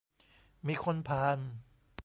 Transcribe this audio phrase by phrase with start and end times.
[0.67, 1.39] มีคนผ่าน